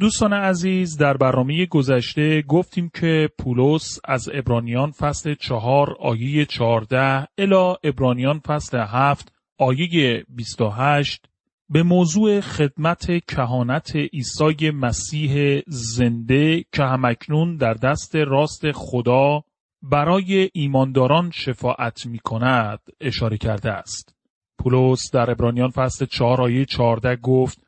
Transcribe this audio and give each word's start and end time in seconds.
دوستان 0.00 0.32
عزیز 0.32 0.96
در 0.96 1.16
برنامه 1.16 1.66
گذشته 1.66 2.42
گفتیم 2.42 2.90
که 2.94 3.30
پولس 3.38 3.98
از 4.04 4.28
ابرانیان 4.34 4.90
فصل 4.90 5.34
چهار 5.34 5.96
آیه 6.00 6.44
چهارده 6.44 7.28
الا 7.38 7.76
ابرانیان 7.84 8.38
فصل 8.38 8.78
هفت 8.78 9.32
آیه 9.58 10.24
28 10.28 11.26
به 11.68 11.82
موضوع 11.82 12.40
خدمت 12.40 13.06
کهانت 13.26 13.96
عیسی 13.96 14.70
مسیح 14.70 15.62
زنده 15.66 16.64
که 16.72 16.82
همکنون 16.82 17.56
در 17.56 17.74
دست 17.74 18.16
راست 18.16 18.72
خدا 18.72 19.42
برای 19.82 20.50
ایمانداران 20.52 21.30
شفاعت 21.30 22.06
می 22.06 22.18
کند 22.18 22.80
اشاره 23.00 23.38
کرده 23.38 23.70
است. 23.70 24.14
پولس 24.58 25.10
در 25.12 25.30
ابرانیان 25.30 25.70
فصل 25.70 26.06
4 26.06 26.42
آیه 26.42 26.64
14 26.64 27.16
گفت 27.16 27.63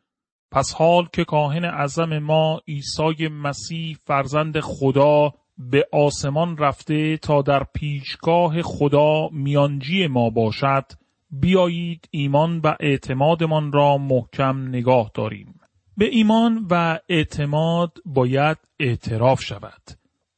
پس 0.50 0.74
حال 0.74 1.08
که 1.12 1.24
کاهن 1.24 1.64
اعظم 1.64 2.18
ما 2.18 2.60
عیسی 2.68 3.28
مسیح 3.28 3.96
فرزند 4.04 4.60
خدا 4.60 5.32
به 5.58 5.88
آسمان 5.92 6.56
رفته 6.56 7.16
تا 7.16 7.42
در 7.42 7.66
پیشگاه 7.74 8.62
خدا 8.62 9.28
میانجی 9.32 10.06
ما 10.06 10.30
باشد 10.30 10.84
بیایید 11.30 12.08
ایمان 12.10 12.60
و 12.64 12.74
اعتمادمان 12.80 13.72
را 13.72 13.98
محکم 13.98 14.68
نگاه 14.68 15.10
داریم. 15.14 15.60
به 15.96 16.04
ایمان 16.04 16.66
و 16.70 16.98
اعتماد 17.08 17.98
باید 18.04 18.56
اعتراف 18.80 19.42
شود. 19.42 19.82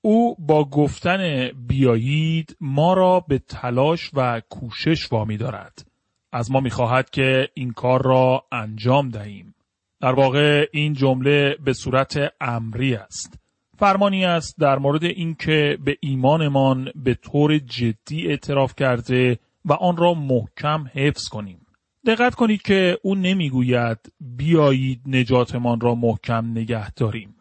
او 0.01 0.37
با 0.39 0.65
گفتن 0.65 1.51
بیایید 1.69 2.57
ما 2.61 2.95
را 2.95 3.21
به 3.21 3.39
تلاش 3.39 4.11
و 4.15 4.43
کوشش 4.49 5.13
وامی 5.13 5.37
دارد. 5.37 5.87
از 6.33 6.51
ما 6.51 6.61
می‌خواهد 6.61 7.11
که 7.11 7.49
این 7.55 7.73
کار 7.73 8.03
را 8.03 8.45
انجام 8.53 9.09
دهیم. 9.09 9.55
در 10.01 10.13
واقع 10.13 10.67
این 10.73 10.93
جمله 10.93 11.57
به 11.65 11.73
صورت 11.73 12.33
امری 12.41 12.95
است. 12.95 13.39
فرمانی 13.79 14.25
است 14.25 14.59
در 14.59 14.79
مورد 14.79 15.05
اینکه 15.05 15.79
به 15.85 15.97
ایمانمان 16.01 16.91
به 16.95 17.15
طور 17.15 17.59
جدی 17.59 18.27
اعتراف 18.27 18.75
کرده 18.75 19.39
و 19.65 19.73
آن 19.73 19.97
را 19.97 20.15
محکم 20.15 20.85
حفظ 20.95 21.29
کنیم. 21.29 21.67
دقت 22.07 22.35
کنید 22.35 22.63
که 22.63 22.99
او 23.03 23.15
نمی‌گوید 23.15 23.99
بیایید 24.21 25.01
نجاتمان 25.07 25.81
را 25.81 25.95
محکم 25.95 26.51
نگه 26.51 26.91
داریم. 26.91 27.35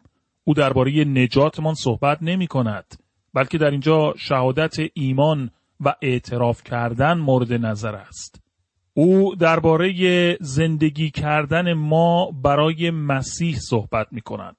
او 0.44 0.54
درباره 0.54 1.04
نجاتمان 1.04 1.74
صحبت 1.74 2.18
نمی 2.22 2.46
کند 2.46 2.84
بلکه 3.34 3.58
در 3.58 3.70
اینجا 3.70 4.14
شهادت 4.16 4.76
ایمان 4.94 5.50
و 5.80 5.94
اعتراف 6.02 6.64
کردن 6.64 7.18
مورد 7.18 7.52
نظر 7.52 7.94
است. 7.94 8.47
او 9.00 9.34
درباره 9.34 10.36
زندگی 10.40 11.10
کردن 11.10 11.72
ما 11.72 12.30
برای 12.30 12.90
مسیح 12.90 13.56
صحبت 13.56 14.06
می 14.10 14.20
کند. 14.20 14.56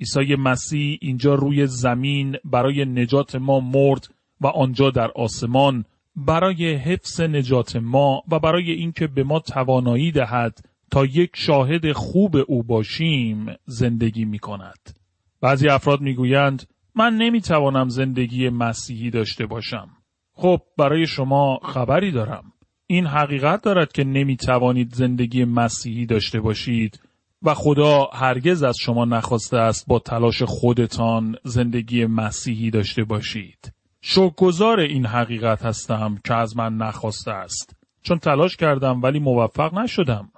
عیسی 0.00 0.34
مسیح 0.34 0.98
اینجا 1.02 1.34
روی 1.34 1.66
زمین 1.66 2.36
برای 2.44 2.84
نجات 2.84 3.36
ما 3.36 3.60
مرد 3.60 4.08
و 4.40 4.46
آنجا 4.46 4.90
در 4.90 5.10
آسمان 5.10 5.84
برای 6.16 6.74
حفظ 6.74 7.20
نجات 7.20 7.76
ما 7.76 8.22
و 8.30 8.38
برای 8.38 8.70
اینکه 8.70 9.06
به 9.06 9.24
ما 9.24 9.38
توانایی 9.38 10.12
دهد 10.12 10.58
تا 10.90 11.04
یک 11.04 11.30
شاهد 11.34 11.92
خوب 11.92 12.36
او 12.48 12.62
باشیم 12.62 13.46
زندگی 13.64 14.24
می 14.24 14.38
کند. 14.38 14.96
بعضی 15.40 15.68
افراد 15.68 16.00
می 16.00 16.14
گویند 16.14 16.68
من 16.94 17.16
نمی 17.16 17.40
توانم 17.40 17.88
زندگی 17.88 18.48
مسیحی 18.48 19.10
داشته 19.10 19.46
باشم. 19.46 19.88
خب 20.32 20.60
برای 20.78 21.06
شما 21.06 21.58
خبری 21.62 22.12
دارم. 22.12 22.52
این 22.86 23.06
حقیقت 23.06 23.62
دارد 23.62 23.92
که 23.92 24.04
نمی 24.04 24.36
توانید 24.36 24.94
زندگی 24.94 25.44
مسیحی 25.44 26.06
داشته 26.06 26.40
باشید 26.40 27.00
و 27.42 27.54
خدا 27.54 28.04
هرگز 28.12 28.62
از 28.62 28.76
شما 28.80 29.04
نخواسته 29.04 29.56
است 29.56 29.86
با 29.88 29.98
تلاش 29.98 30.42
خودتان 30.42 31.36
زندگی 31.44 32.06
مسیحی 32.06 32.70
داشته 32.70 33.04
باشید. 33.04 33.72
شکرگزار 34.00 34.80
این 34.80 35.06
حقیقت 35.06 35.64
هستم 35.64 36.18
که 36.24 36.34
از 36.34 36.56
من 36.56 36.76
نخواسته 36.76 37.30
است. 37.30 37.76
چون 38.02 38.18
تلاش 38.18 38.56
کردم 38.56 39.02
ولی 39.02 39.18
موفق 39.18 39.74
نشدم. 39.74 40.30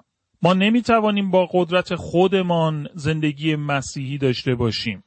ما 0.43 0.55
نمی 0.55 0.83
توانیم 0.83 1.31
با 1.31 1.49
قدرت 1.53 1.95
خودمان 1.95 2.89
زندگی 2.95 3.57
مسیحی 3.57 4.19
داشته 4.19 4.55
باشیم. 4.55 5.05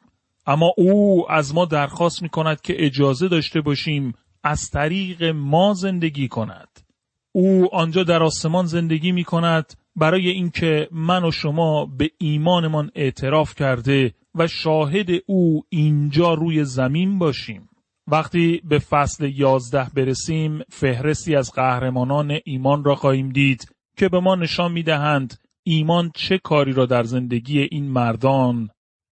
اما 0.47 0.73
او 0.77 1.25
از 1.31 1.55
ما 1.55 1.65
درخواست 1.65 2.21
می 2.21 2.29
کند 2.29 2.61
که 2.61 2.85
اجازه 2.85 3.27
داشته 3.27 3.61
باشیم 3.61 4.13
از 4.43 4.69
طریق 4.69 5.23
ما 5.23 5.73
زندگی 5.73 6.27
کند. 6.27 6.90
او 7.31 7.75
آنجا 7.75 8.03
در 8.03 8.23
آسمان 8.23 8.65
زندگی 8.65 9.11
می 9.11 9.23
کند 9.23 9.73
برای 9.95 10.29
اینکه 10.29 10.87
من 10.91 11.25
و 11.25 11.31
شما 11.31 11.85
به 11.85 12.11
ایمانمان 12.17 12.91
اعتراف 12.95 13.55
کرده 13.55 14.13
و 14.35 14.47
شاهد 14.47 15.07
او 15.25 15.63
اینجا 15.69 16.33
روی 16.33 16.63
زمین 16.63 17.19
باشیم. 17.19 17.69
وقتی 18.07 18.61
به 18.63 18.79
فصل 18.79 19.31
یازده 19.35 19.87
برسیم 19.95 20.61
فهرستی 20.69 21.35
از 21.35 21.51
قهرمانان 21.51 22.39
ایمان 22.45 22.83
را 22.83 22.95
خواهیم 22.95 23.29
دید 23.29 23.71
که 23.97 24.09
به 24.09 24.19
ما 24.19 24.35
نشان 24.35 24.71
می 24.71 24.83
دهند 24.83 25.39
ایمان 25.63 26.11
چه 26.15 26.37
کاری 26.37 26.73
را 26.73 26.85
در 26.85 27.03
زندگی 27.03 27.59
این 27.59 27.91
مردان 27.91 28.69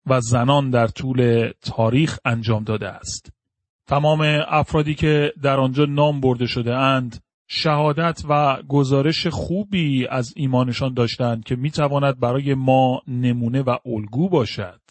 و 0.08 0.22
زنان 0.22 0.70
در 0.70 0.88
طول 0.88 1.52
تاریخ 1.62 2.20
انجام 2.26 2.64
داده 2.64 2.88
است. 2.88 3.32
تمام 3.88 4.22
افرادی 4.48 4.96
که 4.96 5.34
در 5.42 5.60
آنجا 5.60 5.86
نام 5.86 6.22
برده 6.22 6.46
شده 6.46 6.76
اند 6.76 7.24
شهادت 7.52 8.22
و 8.30 8.62
گزارش 8.68 9.28
خوبی 9.28 10.08
از 10.08 10.34
ایمانشان 10.36 10.94
داشتند 10.94 11.44
که 11.44 11.56
می‌تواند 11.56 12.20
برای 12.20 12.54
ما 12.54 13.02
نمونه 13.08 13.62
و 13.62 13.78
الگو 13.86 14.30
باشد. 14.30 14.82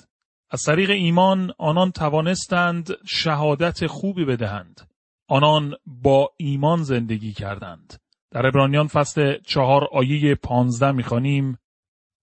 از 0.51 0.63
طریق 0.63 0.91
ایمان 0.91 1.53
آنان 1.59 1.91
توانستند 1.91 2.91
شهادت 3.07 3.87
خوبی 3.87 4.25
بدهند. 4.25 4.81
آنان 5.29 5.75
با 5.87 6.31
ایمان 6.37 6.83
زندگی 6.83 7.33
کردند. 7.33 7.95
در 8.31 8.47
ابرانیان 8.47 8.87
فصل 8.87 9.39
چهار 9.47 9.89
آیه 9.93 10.35
پانزده 10.35 10.93
می‌خوانیم 10.93 11.59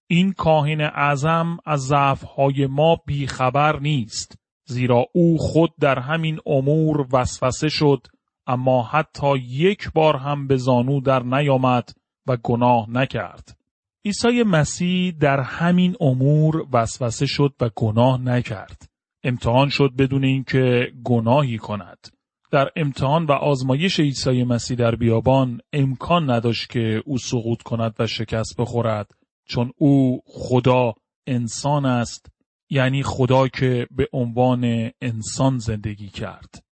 این 0.09 0.33
کاهن 0.33 0.81
اعظم 0.81 1.57
از 1.65 1.87
ضعفهای 1.87 2.67
ما 2.67 2.97
بیخبر 3.05 3.79
نیست 3.79 4.37
زیرا 4.67 5.05
او 5.13 5.37
خود 5.37 5.73
در 5.79 5.99
همین 5.99 6.39
امور 6.45 7.07
وسوسه 7.13 7.69
شد 7.69 8.07
اما 8.47 8.83
حتی 8.83 9.37
یک 9.37 9.91
بار 9.93 10.17
هم 10.17 10.47
به 10.47 10.57
زانو 10.57 11.01
در 11.01 11.23
نیامد 11.23 11.89
و 12.27 12.37
گناه 12.43 12.89
نکرد. 12.89 13.57
عیسی 14.05 14.43
مسیح 14.43 15.13
در 15.19 15.39
همین 15.39 15.95
امور 15.99 16.67
وسوسه 16.73 17.25
شد 17.25 17.53
و 17.59 17.69
گناه 17.75 18.21
نکرد. 18.21 18.89
امتحان 19.23 19.69
شد 19.69 19.91
بدون 19.97 20.23
اینکه 20.23 20.91
گناهی 21.03 21.57
کند. 21.57 22.07
در 22.51 22.69
امتحان 22.75 23.25
و 23.25 23.31
آزمایش 23.31 23.99
عیسی 23.99 24.43
مسیح 24.43 24.77
در 24.77 24.95
بیابان 24.95 25.59
امکان 25.73 26.29
نداشت 26.29 26.69
که 26.69 27.03
او 27.05 27.17
سقوط 27.17 27.61
کند 27.61 27.95
و 27.99 28.07
شکست 28.07 28.55
بخورد 28.57 29.11
چون 29.47 29.71
او 29.77 30.21
خدا 30.25 30.93
انسان 31.27 31.85
است 31.85 32.25
یعنی 32.69 33.03
خدا 33.03 33.47
که 33.47 33.87
به 33.91 34.07
عنوان 34.13 34.91
انسان 35.01 35.57
زندگی 35.57 36.09
کرد. 36.09 36.64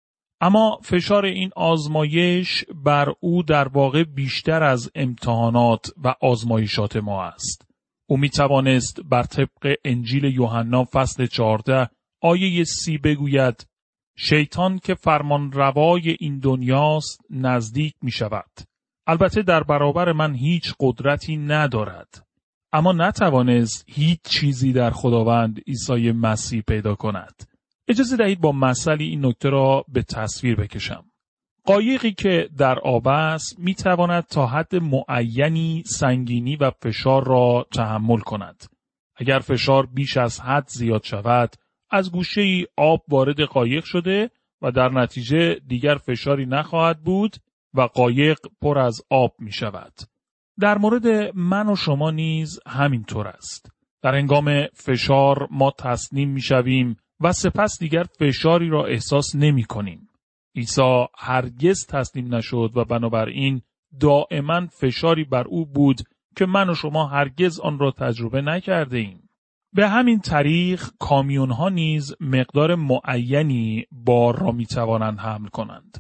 اما 0.44 0.80
فشار 0.84 1.26
این 1.26 1.50
آزمایش 1.56 2.66
بر 2.86 3.14
او 3.20 3.44
در 3.44 3.68
واقع 3.68 4.04
بیشتر 4.04 4.64
از 4.64 4.92
امتحانات 4.96 5.86
و 6.04 6.16
آزمایشات 6.22 6.98
ما 6.98 7.24
است. 7.24 7.66
او 8.10 8.18
می 8.18 8.30
توانست 8.30 9.00
بر 9.10 9.24
طبق 9.24 9.76
انجیل 9.86 10.24
یوحنا 10.24 10.84
فصل 10.84 11.26
14 11.26 11.90
آیه 12.22 12.64
سی 12.64 12.98
بگوید 12.98 13.68
شیطان 14.18 14.80
که 14.80 14.94
فرمان 14.94 15.52
روای 15.52 16.18
این 16.20 16.40
دنیاست 16.40 17.22
نزدیک 17.30 17.94
می 18.02 18.12
شود. 18.12 18.52
البته 19.08 19.42
در 19.42 19.64
برابر 19.64 20.12
من 20.12 20.36
هیچ 20.36 20.74
قدرتی 20.80 21.38
ندارد. 21.38 22.28
اما 22.74 22.94
نتوانست 22.94 23.86
هیچ 23.88 24.20
چیزی 24.24 24.74
در 24.74 24.92
خداوند 24.92 25.60
عیسی 25.68 26.12
مسیح 26.12 26.62
پیدا 26.62 26.96
کند. 26.96 27.51
اجازه 27.88 28.18
دهید 28.18 28.42
با 28.42 28.52
مسئله 28.52 29.04
این 29.04 29.26
نکته 29.26 29.50
را 29.50 29.86
به 29.88 30.04
تصویر 30.04 30.56
بکشم. 30.56 31.06
قایقی 31.66 32.12
که 32.12 32.50
در 32.58 32.80
آب 32.80 33.08
است 33.08 33.60
می 33.60 33.76
تواند 33.76 34.24
تا 34.24 34.48
حد 34.48 34.76
معینی 34.76 35.84
سنگینی 35.86 36.56
و 36.56 36.72
فشار 36.72 37.24
را 37.28 37.68
تحمل 37.74 38.20
کند. 38.20 38.64
اگر 39.16 39.40
فشار 39.40 39.86
بیش 39.86 40.18
از 40.18 40.42
حد 40.42 40.68
زیاد 40.68 41.04
شود 41.04 41.56
از 41.90 42.12
گوشه 42.12 42.42
ای 42.42 42.66
آب 42.78 43.04
وارد 43.08 43.42
قایق 43.42 43.84
شده 43.84 44.32
و 44.62 44.72
در 44.72 44.90
نتیجه 44.90 45.56
دیگر 45.68 45.96
فشاری 45.96 46.46
نخواهد 46.46 47.04
بود 47.04 47.36
و 47.74 47.82
قایق 47.82 48.40
پر 48.62 48.80
از 48.80 49.02
آب 49.10 49.36
می 49.40 49.52
شود. 49.52 49.94
در 50.60 50.78
مورد 50.78 51.36
من 51.36 51.70
و 51.70 51.76
شما 51.76 52.12
نیز 52.12 52.60
همینطور 52.68 53.28
است. 53.28 53.72
در 54.02 54.16
انگام 54.16 54.66
فشار 54.74 55.48
ما 55.52 55.72
تسلیم 55.72 56.30
می 56.30 56.42
شویم 56.42 56.98
و 57.22 57.32
سپس 57.32 57.80
دیگر 57.80 58.04
فشاری 58.04 58.70
را 58.70 58.86
احساس 58.86 59.36
نمی 59.36 59.64
کنیم. 59.64 60.10
عیسی 60.56 61.06
هرگز 61.18 61.88
تسلیم 61.88 62.36
نشد 62.36 62.72
و 62.76 62.86
بنابراین 62.86 63.62
دائما 64.00 64.68
فشاری 64.68 65.24
بر 65.24 65.48
او 65.48 65.66
بود 65.66 66.02
که 66.36 66.46
من 66.46 66.70
و 66.70 66.76
شما 66.76 67.08
هرگز 67.08 67.60
آن 67.60 67.80
را 67.80 67.92
تجربه 67.92 68.42
نکرده 68.42 68.98
ایم. 68.98 69.30
به 69.74 69.90
همین 69.90 70.20
طریق 70.20 70.84
کامیون 71.00 71.52
ها 71.52 71.70
نیز 71.70 72.16
مقدار 72.20 72.76
معینی 72.76 73.86
بار 73.92 74.40
را 74.40 74.52
می 74.52 74.66
توانند 74.66 75.20
حمل 75.20 75.48
کنند. 75.48 75.98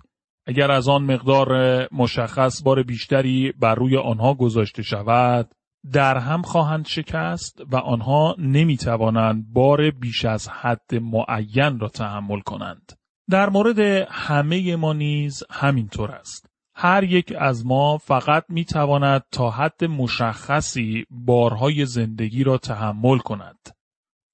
اگر 0.47 0.71
از 0.71 0.87
آن 0.87 1.03
مقدار 1.03 1.49
مشخص 1.91 2.63
بار 2.63 2.83
بیشتری 2.83 3.53
بر 3.59 3.75
روی 3.75 3.97
آنها 3.97 4.33
گذاشته 4.33 4.83
شود، 4.83 5.51
در 5.93 6.17
هم 6.17 6.41
خواهند 6.41 6.85
شکست 6.87 7.61
و 7.71 7.75
آنها 7.75 8.35
نمی 8.37 8.77
توانند 8.77 9.53
بار 9.53 9.91
بیش 9.91 10.25
از 10.25 10.49
حد 10.49 10.95
معین 10.95 11.79
را 11.79 11.87
تحمل 11.87 12.39
کنند. 12.39 12.91
در 13.29 13.49
مورد 13.49 13.79
همه 14.09 14.75
ما 14.75 14.93
نیز 14.93 15.43
همینطور 15.49 16.11
است. 16.11 16.49
هر 16.75 17.03
یک 17.03 17.33
از 17.39 17.65
ما 17.65 17.97
فقط 17.97 18.45
می 18.49 18.65
تواند 18.65 19.23
تا 19.31 19.49
حد 19.49 19.83
مشخصی 19.85 21.05
بارهای 21.09 21.85
زندگی 21.85 22.43
را 22.43 22.57
تحمل 22.57 23.17
کند. 23.17 23.57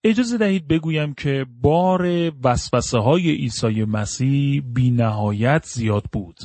اجازه 0.03 0.37
دهید 0.37 0.67
بگویم 0.67 1.13
که 1.13 1.45
بار 1.61 2.31
وسوسه 2.43 2.99
های 2.99 3.31
عیسی 3.31 3.83
مسیح 3.85 4.63
بی 4.73 4.91
نهایت 4.91 5.65
زیاد 5.65 6.03
بود. 6.11 6.39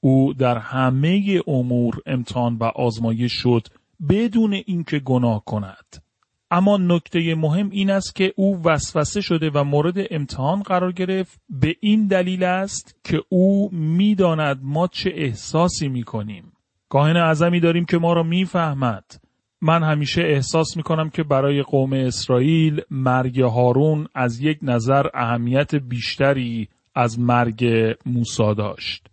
او 0.00 0.34
در 0.34 0.58
همه 0.58 1.40
امور 1.46 1.94
امتحان 2.06 2.56
و 2.56 2.64
آزمایش 2.64 3.32
شد 3.32 3.66
بدون 4.08 4.52
اینکه 4.52 4.98
گناه 4.98 5.44
کند. 5.44 6.02
اما 6.50 6.76
نکته 6.76 7.34
مهم 7.34 7.70
این 7.70 7.90
است 7.90 8.14
که 8.14 8.32
او 8.36 8.62
وسوسه 8.64 9.20
شده 9.20 9.50
و 9.50 9.64
مورد 9.64 9.94
امتحان 10.10 10.62
قرار 10.62 10.92
گرفت 10.92 11.40
به 11.48 11.76
این 11.80 12.06
دلیل 12.06 12.44
است 12.44 12.96
که 13.04 13.22
او 13.28 13.70
می‌داند 13.72 14.60
ما 14.62 14.86
چه 14.86 15.10
احساسی 15.14 15.88
می‌کنیم. 15.88 16.52
کاهن 16.88 17.16
اعظمی 17.16 17.60
داریم 17.60 17.84
که 17.84 17.98
ما 17.98 18.12
را 18.12 18.22
می‌فهمد. 18.22 19.04
من 19.60 19.82
همیشه 19.82 20.22
احساس 20.22 20.76
می‌کنم 20.76 21.10
که 21.10 21.22
برای 21.22 21.62
قوم 21.62 21.92
اسرائیل 21.92 22.80
مرگ 22.90 23.40
هارون 23.40 24.08
از 24.14 24.40
یک 24.40 24.58
نظر 24.62 25.06
اهمیت 25.14 25.74
بیشتری 25.74 26.68
از 26.94 27.20
مرگ 27.20 27.64
موسا 28.06 28.54
داشت. 28.54 29.06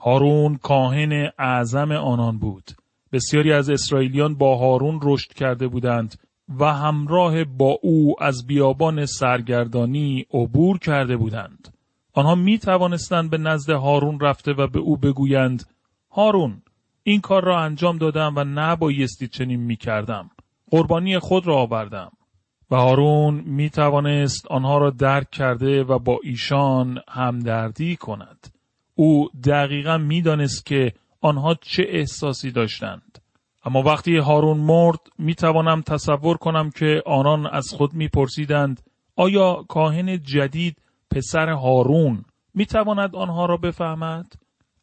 هارون 0.00 0.56
کاهن 0.56 1.30
اعظم 1.38 1.92
آنان 1.92 2.38
بود. 2.38 2.70
بسیاری 3.12 3.52
از 3.52 3.70
اسرائیلیان 3.70 4.34
با 4.34 4.56
هارون 4.56 5.00
رشد 5.02 5.32
کرده 5.32 5.68
بودند 5.68 6.18
و 6.58 6.64
همراه 6.64 7.44
با 7.44 7.78
او 7.82 8.14
از 8.20 8.46
بیابان 8.46 9.06
سرگردانی 9.06 10.26
عبور 10.34 10.78
کرده 10.78 11.16
بودند. 11.16 11.74
آنها 12.12 12.34
می 12.34 12.58
توانستند 12.58 13.30
به 13.30 13.38
نزد 13.38 13.70
هارون 13.70 14.20
رفته 14.20 14.52
و 14.52 14.66
به 14.66 14.78
او 14.78 14.96
بگویند 14.96 15.64
هارون 16.10 16.62
این 17.02 17.20
کار 17.20 17.44
را 17.44 17.60
انجام 17.60 17.98
دادم 17.98 18.32
و 18.36 18.44
نبایستی 18.44 19.28
چنین 19.28 19.60
می 19.60 19.76
کردم. 19.76 20.30
قربانی 20.70 21.18
خود 21.18 21.46
را 21.46 21.56
آوردم. 21.56 22.12
و 22.70 22.76
هارون 22.76 23.34
می 23.34 23.70
توانست 23.70 24.46
آنها 24.46 24.78
را 24.78 24.90
درک 24.90 25.30
کرده 25.30 25.84
و 25.84 25.98
با 25.98 26.18
ایشان 26.22 26.98
همدردی 27.08 27.96
کند. 27.96 28.46
او 28.94 29.28
دقیقا 29.44 29.98
می 29.98 30.22
دانست 30.22 30.66
که 30.66 30.92
آنها 31.20 31.54
چه 31.54 31.84
احساسی 31.88 32.50
داشتند. 32.50 33.18
اما 33.64 33.82
وقتی 33.82 34.16
هارون 34.16 34.58
مرد 34.58 34.98
می 35.18 35.34
توانم 35.34 35.82
تصور 35.82 36.36
کنم 36.36 36.70
که 36.70 37.02
آنان 37.06 37.46
از 37.46 37.68
خود 37.76 37.94
می 37.94 38.08
پرسیدند 38.08 38.80
آیا 39.16 39.64
کاهن 39.68 40.22
جدید 40.22 40.76
پسر 41.10 41.48
هارون 41.48 42.24
می 42.54 42.66
تواند 42.66 43.16
آنها 43.16 43.46
را 43.46 43.56
بفهمد؟ 43.56 44.32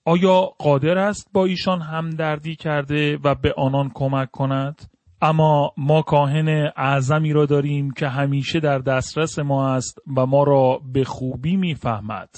آیا 0.05 0.41
قادر 0.41 0.97
است 0.97 1.29
با 1.33 1.45
ایشان 1.45 1.81
همدردی 1.81 2.55
کرده 2.55 3.17
و 3.23 3.35
به 3.35 3.53
آنان 3.57 3.91
کمک 3.93 4.31
کند؟ 4.31 4.91
اما 5.21 5.73
ما 5.77 6.01
کاهن 6.01 6.71
اعظمی 6.75 7.33
را 7.33 7.45
داریم 7.45 7.91
که 7.91 8.07
همیشه 8.07 8.59
در 8.59 8.79
دسترس 8.79 9.39
ما 9.39 9.73
است 9.73 9.99
و 10.17 10.25
ما 10.25 10.43
را 10.43 10.81
به 10.93 11.03
خوبی 11.03 11.57
می‌فهمد. 11.57 12.29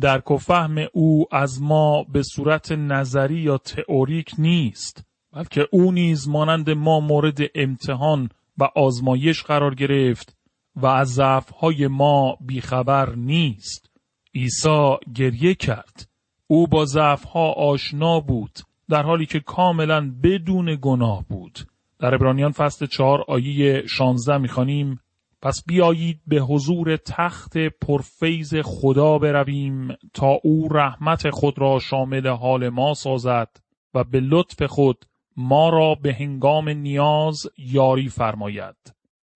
درک 0.00 0.30
و 0.30 0.36
فهم 0.36 0.86
او 0.92 1.26
از 1.32 1.62
ما 1.62 2.02
به 2.02 2.22
صورت 2.22 2.72
نظری 2.72 3.38
یا 3.38 3.58
تئوریک 3.58 4.34
نیست 4.38 5.04
بلکه 5.32 5.68
او 5.70 5.92
نیز 5.92 6.28
مانند 6.28 6.70
ما 6.70 7.00
مورد 7.00 7.38
امتحان 7.54 8.28
و 8.58 8.64
آزمایش 8.64 9.42
قرار 9.42 9.74
گرفت 9.74 10.36
و 10.76 10.86
از 10.86 11.08
ضعفهای 11.08 11.86
ما 11.86 12.36
بیخبر 12.40 13.14
نیست. 13.14 13.90
عیسی 14.34 14.96
گریه 15.14 15.54
کرد. 15.54 16.08
او 16.46 16.66
با 16.66 16.84
ضعفها 16.84 17.52
آشنا 17.52 18.20
بود 18.20 18.58
در 18.88 19.02
حالی 19.02 19.26
که 19.26 19.40
کاملا 19.40 20.14
بدون 20.22 20.78
گناه 20.82 21.24
بود. 21.28 21.58
در 21.98 22.14
ابرانیان 22.14 22.52
فصل 22.52 22.86
چهار 22.86 23.24
آیه 23.28 23.86
شانزده 23.86 24.38
می‌خوانیم 24.38 25.00
پس 25.42 25.62
بیایید 25.66 26.20
به 26.26 26.40
حضور 26.40 26.96
تخت 26.96 27.58
پرفیز 27.58 28.54
خدا 28.54 29.18
برویم 29.18 29.88
تا 30.14 30.38
او 30.44 30.68
رحمت 30.68 31.30
خود 31.30 31.58
را 31.58 31.78
شامل 31.78 32.28
حال 32.28 32.68
ما 32.68 32.94
سازد 32.94 33.48
و 33.94 34.04
به 34.04 34.20
لطف 34.20 34.62
خود 34.62 35.04
ما 35.36 35.68
را 35.68 35.94
به 35.94 36.14
هنگام 36.14 36.68
نیاز 36.68 37.46
یاری 37.58 38.08
فرماید. 38.08 38.76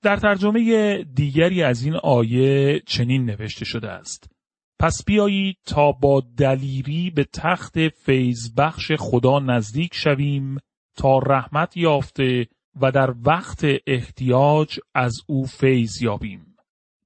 در 0.02 0.16
ترجمه 0.16 1.02
دیگری 1.14 1.62
از 1.62 1.82
این 1.82 1.94
آیه 1.94 2.80
چنین 2.86 3.24
نوشته 3.24 3.64
شده 3.64 3.90
است. 3.90 4.30
پس 4.78 5.04
بیایید 5.04 5.56
تا 5.66 5.92
با 5.92 6.22
دلیری 6.36 7.10
به 7.10 7.24
تخت 7.24 7.88
فیض 7.88 8.54
بخش 8.56 8.92
خدا 8.98 9.38
نزدیک 9.38 9.94
شویم 9.94 10.58
تا 10.96 11.18
رحمت 11.18 11.76
یافته 11.76 12.46
و 12.80 12.90
در 12.92 13.14
وقت 13.24 13.64
احتیاج 13.86 14.80
از 14.94 15.16
او 15.26 15.46
فیض 15.46 16.02
یابیم. 16.02 16.56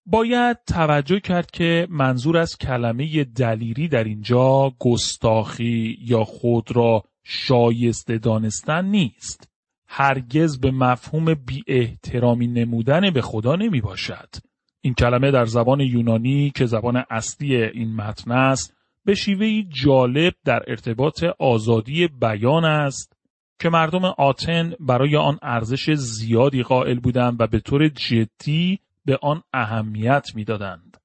باید 0.07 0.59
توجه 0.67 1.21
کرد 1.21 1.51
که 1.51 1.87
منظور 1.91 2.39
از 2.39 2.59
کلمه 2.59 3.25
دلیری 3.25 3.89
در 3.89 4.05
اینجا 4.05 4.73
گستاخی 4.79 5.99
یا 6.01 6.25
خود 6.25 6.77
را 6.77 7.05
شایسته 7.25 8.19
دانستن 8.19 8.85
نیست. 8.85 9.51
هرگز 9.89 10.61
به 10.61 10.71
مفهوم 10.71 11.35
بی 11.35 11.65
احترامی 11.67 12.47
نمودن 12.47 13.11
به 13.11 13.23
خدا 13.23 13.57
نمی 13.57 13.81
باشد. 13.81 14.29
این 14.81 14.95
کلمه 14.95 15.31
در 15.31 15.45
زبان 15.45 15.81
یونانی 15.81 16.51
که 16.51 16.67
زبان 16.67 17.05
اصلی 17.11 17.57
این 17.57 17.97
متن 17.97 18.33
است 18.33 18.75
به 19.05 19.15
شیوهی 19.15 19.69
جالب 19.85 20.35
در 20.45 20.63
ارتباط 20.67 21.25
آزادی 21.39 22.09
بیان 22.09 22.65
است 22.65 23.20
که 23.61 23.69
مردم 23.69 24.05
آتن 24.05 24.73
برای 24.81 25.17
آن 25.17 25.39
ارزش 25.43 25.91
زیادی 25.91 26.63
قائل 26.63 26.99
بودند 27.01 27.41
و 27.41 27.47
به 27.47 27.61
طور 27.61 27.89
جدی 27.89 28.81
به 29.05 29.19
آن 29.23 29.43
اهمیت 29.53 30.27
می‌دادند. 30.35 30.97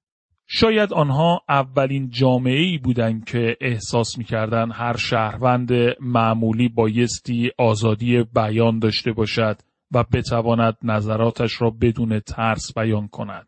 شاید 0.48 0.94
آنها 0.94 1.42
اولین 1.50 2.10
جامعه 2.10 2.60
ای 2.60 2.78
بودند 2.78 3.26
که 3.26 3.58
احساس 3.62 4.18
می‌کردند 4.18 4.72
هر 4.74 4.98
شهروند 4.98 5.72
معمولی 6.00 6.70
بایستی 6.70 7.52
آزادی 7.58 8.24
بیان 8.24 8.80
داشته 8.80 9.12
باشد 9.12 9.58
و 9.94 10.04
بتواند 10.14 10.78
نظراتش 10.84 11.62
را 11.62 11.70
بدون 11.70 12.20
ترس 12.20 12.74
بیان 12.78 13.08
کند. 13.08 13.48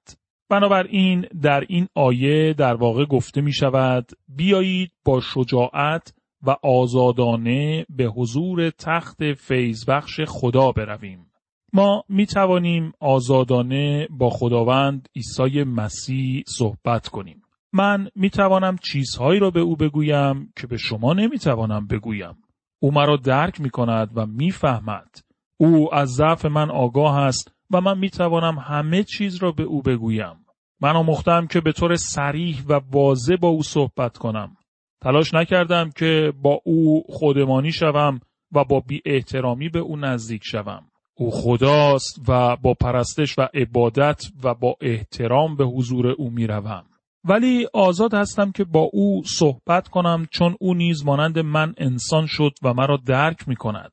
بنابراین 0.50 1.26
در 1.42 1.64
این 1.68 1.88
آیه 1.96 2.54
در 2.54 2.74
واقع 2.74 3.06
گفته 3.06 3.42
می 3.42 3.54
شود 3.54 4.12
بیایید 4.28 4.92
با 5.06 5.22
شجاعت 5.22 6.14
و 6.48 6.56
آزادانه 6.64 7.86
به 7.90 8.06
حضور 8.06 8.70
تخت 8.70 9.34
فیضبخش 9.34 10.22
خدا 10.28 10.72
برویم. 10.72 11.32
ما 11.74 12.04
می 12.10 12.26
توانیم 12.26 12.92
آزادانه 13.00 14.08
با 14.10 14.30
خداوند 14.30 15.10
عیسی 15.16 15.64
مسیح 15.64 16.44
صحبت 16.48 17.08
کنیم. 17.08 17.42
من 17.74 18.08
می 18.16 18.30
توانم 18.30 18.76
چیزهایی 18.78 19.40
را 19.40 19.52
به 19.52 19.60
او 19.60 19.76
بگویم 19.76 20.54
که 20.56 20.68
به 20.68 20.78
شما 20.78 21.14
نمی 21.14 21.40
توانم 21.40 21.88
بگویم. 21.88 22.36
او 22.80 22.92
مرا 22.92 23.18
درک 23.18 23.62
می 23.62 23.70
کند 23.70 24.12
و 24.16 24.26
می 24.26 24.52
فهمد. 24.52 25.20
او 25.58 25.96
از 25.96 26.10
ضعف 26.10 26.46
من 26.46 26.72
آگاه 26.72 27.18
است 27.18 27.52
و 27.72 27.82
من 27.82 27.98
می 27.98 28.10
توانم 28.10 28.60
همه 28.60 29.04
چیز 29.04 29.36
را 29.36 29.52
به 29.52 29.64
او 29.64 29.82
بگویم. 29.82 30.36
من 30.82 30.96
آموختم 30.96 31.48
که 31.48 31.62
به 31.62 31.72
طور 31.72 31.96
سریح 31.96 32.64
و 32.70 32.80
واضح 32.92 33.36
با 33.36 33.48
او 33.48 33.64
صحبت 33.64 34.18
کنم. 34.18 34.57
تلاش 35.02 35.34
نکردم 35.34 35.90
که 35.90 36.34
با 36.42 36.62
او 36.66 37.04
خودمانی 37.10 37.72
شوم 37.72 38.20
و 38.52 38.64
با 38.64 38.80
بی 38.80 39.02
احترامی 39.06 39.70
به 39.70 39.80
او 39.80 39.98
نزدیک 39.98 40.42
شوم. 40.46 40.84
او 41.18 41.32
خداست 41.32 42.22
و 42.28 42.56
با 42.56 42.74
پرستش 42.74 43.40
و 43.40 43.48
عبادت 43.54 44.24
و 44.44 44.54
با 44.54 44.76
احترام 44.82 45.56
به 45.56 45.66
حضور 45.66 46.08
او 46.08 46.30
می‌روم. 46.30 46.84
ولی 47.24 47.68
آزاد 47.74 48.14
هستم 48.14 48.52
که 48.52 48.64
با 48.64 48.90
او 48.94 49.22
صحبت 49.26 49.88
کنم 49.88 50.28
چون 50.32 50.56
او 50.60 50.74
نیز 50.74 51.06
مانند 51.06 51.40
من 51.40 51.74
انسان 51.78 52.26
شد 52.26 52.52
و 52.64 52.74
مرا 52.74 52.98
درک 53.06 53.48
می 53.48 53.56
کند. 53.56 53.92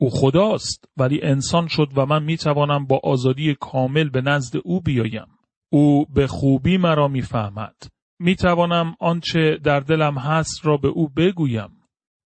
او 0.00 0.10
خداست 0.10 0.88
ولی 0.96 1.22
انسان 1.22 1.66
شد 1.66 1.88
و 1.96 2.06
من 2.06 2.22
می 2.22 2.36
توانم 2.36 2.86
با 2.86 3.00
آزادی 3.04 3.56
کامل 3.60 4.08
به 4.08 4.20
نزد 4.20 4.56
او 4.64 4.80
بیایم. 4.80 5.26
او 5.72 6.06
به 6.14 6.26
خوبی 6.26 6.76
مرا 6.76 7.08
می‌فهمد. 7.08 7.74
می 8.18 8.36
توانم 8.36 8.96
آنچه 9.00 9.58
در 9.64 9.80
دلم 9.80 10.18
هست 10.18 10.66
را 10.66 10.76
به 10.76 10.88
او 10.88 11.08
بگویم. 11.08 11.70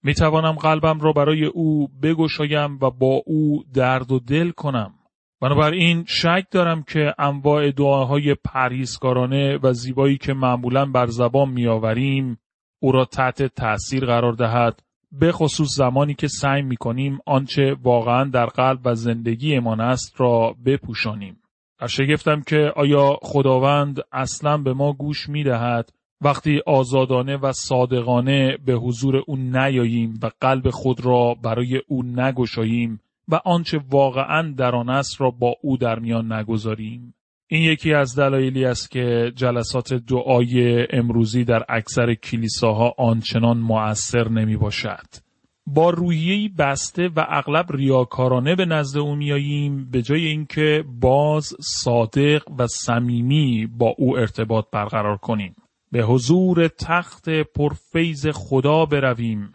می 0.03 0.15
توانم 0.15 0.53
قلبم 0.53 1.01
را 1.01 1.13
برای 1.13 1.45
او 1.45 1.89
بگشایم 2.03 2.79
و 2.83 2.91
با 2.91 3.23
او 3.27 3.65
درد 3.75 4.13
و 4.13 4.19
دل 4.19 4.51
کنم. 4.51 4.95
بنابراین 5.41 6.05
شک 6.09 6.45
دارم 6.51 6.83
که 6.83 7.15
انواع 7.19 7.71
دعاهای 7.71 8.35
پرهیزکارانه 8.45 9.59
و 9.63 9.73
زیبایی 9.73 10.17
که 10.19 10.35
معمولا 10.35 10.87
بر 10.87 11.07
زبان 11.07 11.49
میآوریم 11.49 12.39
او 12.83 12.93
را 12.93 13.05
تحت 13.05 13.43
تأثیر 13.43 14.07
قرار 14.07 14.33
دهد 14.33 14.83
به 15.13 15.33
خصوص 15.33 15.69
زمانی 15.77 16.15
که 16.15 16.29
سعی 16.29 16.63
می 16.63 16.77
کنیم 16.77 17.19
آنچه 17.27 17.77
واقعا 17.83 18.25
در 18.25 18.47
قلب 18.47 18.81
و 18.85 18.95
زندگیمان 18.95 19.81
است 19.81 20.21
را 20.21 20.57
بپوشانیم. 20.67 21.40
شگفتم 21.89 22.41
که 22.41 22.73
آیا 22.77 23.19
خداوند 23.23 24.01
اصلا 24.13 24.57
به 24.57 24.75
ما 24.75 24.93
گوش 24.93 25.29
می 25.29 25.45
دهد 25.45 25.93
وقتی 26.21 26.61
آزادانه 26.67 27.37
و 27.37 27.53
صادقانه 27.53 28.57
به 28.67 28.73
حضور 28.73 29.17
او 29.27 29.37
نیاییم 29.37 30.19
و 30.23 30.31
قلب 30.41 30.71
خود 30.71 31.07
را 31.07 31.35
برای 31.43 31.81
او 31.89 32.03
نگشاییم 32.03 33.01
و 33.29 33.41
آنچه 33.45 33.81
واقعا 33.91 34.55
در 34.57 34.75
آن 34.75 34.89
است 34.89 35.21
را 35.21 35.31
با 35.31 35.55
او 35.63 35.77
در 35.77 35.99
میان 35.99 36.33
نگذاریم 36.33 37.15
این 37.53 37.63
یکی 37.63 37.95
از 37.95 38.19
دلایلی 38.19 38.65
است 38.65 38.91
که 38.91 39.33
جلسات 39.37 39.95
دعای 39.95 40.87
امروزی 40.91 41.45
در 41.45 41.65
اکثر 41.69 42.15
کلیساها 42.15 42.95
آنچنان 42.99 43.59
مؤثر 43.59 44.29
نمی 44.29 44.57
باشد. 44.57 45.30
با 45.75 45.91
روحیه‌ای 45.91 46.49
بسته 46.49 47.09
و 47.17 47.27
اغلب 47.29 47.67
ریاکارانه 47.73 48.55
به 48.55 48.67
نزد 48.67 48.99
او 48.99 49.15
میاییم 49.15 49.91
به 49.91 50.03
جای 50.03 50.27
اینکه 50.27 50.85
باز 51.01 51.53
صادق 51.61 52.43
و 52.59 52.67
صمیمی 52.67 53.67
با 53.67 53.95
او 53.99 54.19
ارتباط 54.19 54.65
برقرار 54.73 55.17
کنیم. 55.17 55.57
به 55.93 56.03
حضور 56.03 56.69
تخت 56.69 57.29
پرفیض 57.29 58.27
خدا 58.27 58.87
برویم. 58.87 59.53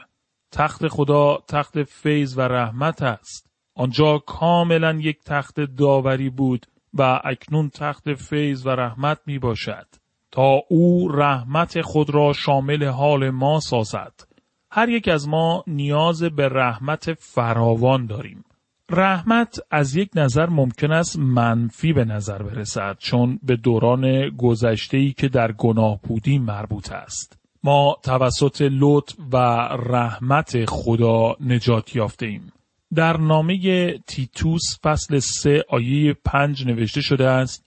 تخت 0.51 0.87
خدا 0.87 1.37
تخت 1.47 1.83
فیض 1.83 2.37
و 2.37 2.41
رحمت 2.41 3.01
است. 3.01 3.49
آنجا 3.75 4.17
کاملا 4.17 4.93
یک 4.93 5.17
تخت 5.25 5.59
داوری 5.59 6.29
بود 6.29 6.65
و 6.93 7.21
اکنون 7.23 7.69
تخت 7.69 8.13
فیض 8.13 8.65
و 8.65 8.69
رحمت 8.69 9.19
می 9.25 9.39
باشد 9.39 9.87
تا 10.31 10.61
او 10.69 11.09
رحمت 11.11 11.81
خود 11.81 12.09
را 12.09 12.33
شامل 12.33 12.83
حال 12.83 13.29
ما 13.29 13.59
سازد. 13.59 14.34
هر 14.75 14.89
یک 14.89 15.07
از 15.07 15.27
ما 15.27 15.63
نیاز 15.67 16.23
به 16.23 16.49
رحمت 16.49 17.13
فراوان 17.13 18.05
داریم. 18.05 18.43
رحمت 18.89 19.59
از 19.71 19.95
یک 19.95 20.09
نظر 20.15 20.49
ممکن 20.49 20.91
است 20.91 21.19
منفی 21.19 21.93
به 21.93 22.05
نظر 22.05 22.43
برسد 22.43 22.97
چون 22.99 23.39
به 23.43 23.55
دوران 23.55 24.29
گذشته 24.29 25.11
که 25.11 25.27
در 25.27 25.51
گناه 25.51 25.99
بودیم 26.03 26.41
مربوط 26.41 26.91
است. 26.91 27.37
ما 27.63 27.97
توسط 28.03 28.61
لطف 28.71 29.15
و 29.31 29.37
رحمت 29.67 30.65
خدا 30.65 31.35
نجات 31.39 31.95
یافته 31.95 32.25
ایم. 32.25 32.51
در 32.95 33.17
نامه 33.17 33.57
تیتوس 33.97 34.79
فصل 34.83 35.19
سه 35.19 35.63
آیه 35.69 36.13
پنج 36.25 36.67
نوشته 36.67 37.01
شده 37.01 37.29
است 37.29 37.65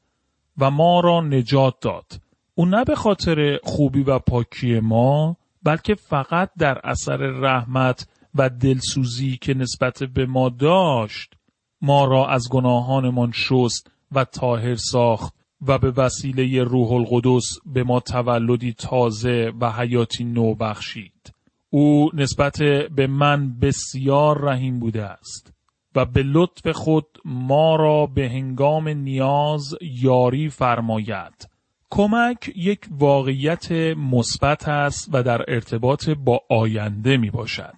و 0.59 0.71
ما 0.71 1.01
را 1.01 1.21
نجات 1.21 1.75
داد. 1.81 2.21
او 2.55 2.67
نه 2.67 2.85
به 2.85 2.95
خاطر 2.95 3.59
خوبی 3.63 4.03
و 4.03 4.19
پاکی 4.19 4.81
ما 4.81 5.37
بلکه 5.63 5.95
فقط 5.95 6.51
در 6.59 6.81
اثر 6.85 7.17
رحمت 7.17 8.09
و 8.35 8.49
دلسوزی 8.49 9.39
که 9.41 9.55
نسبت 9.55 10.03
به 10.03 10.27
ما 10.27 10.49
داشت 10.49 11.35
ما 11.81 12.05
را 12.05 12.29
از 12.29 12.49
گناهانمان 12.51 13.33
شست 13.33 13.91
و 14.13 14.25
تاهر 14.25 14.75
ساخت 14.75 15.35
و 15.67 15.79
به 15.79 15.91
وسیله 15.91 16.65
روح 16.65 16.93
القدس 16.93 17.45
به 17.67 17.85
ما 17.85 18.01
تولدی 18.01 18.73
تازه 18.73 19.53
و 19.61 19.73
حیاتی 19.73 20.25
نو 20.25 20.55
بخشید. 20.55 21.33
او 21.71 22.11
نسبت 22.15 22.59
به 22.95 23.07
من 23.07 23.59
بسیار 23.59 24.41
رحیم 24.41 24.79
بوده 24.79 25.05
است 25.05 25.53
و 25.95 26.05
به 26.05 26.23
لطف 26.23 26.69
خود 26.69 27.07
ما 27.25 27.77
را 27.77 28.07
به 28.07 28.29
هنگام 28.29 28.89
نیاز 28.89 29.75
یاری 29.81 30.49
فرماید. 30.49 31.49
کمک 31.91 32.53
یک 32.57 32.81
واقعیت 32.91 33.73
مثبت 33.97 34.69
است 34.69 35.09
و 35.13 35.23
در 35.23 35.45
ارتباط 35.49 36.09
با 36.11 36.41
آینده 36.51 37.17
می 37.17 37.31
باشد. 37.31 37.77